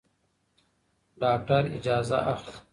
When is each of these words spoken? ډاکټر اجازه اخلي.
ډاکټر 1.21 1.63
اجازه 1.75 2.17
اخلي. 2.33 2.55